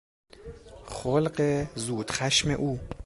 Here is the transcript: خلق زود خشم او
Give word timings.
خلق 0.85 1.67
زود 1.75 2.11
خشم 2.11 2.51
او 2.51 2.79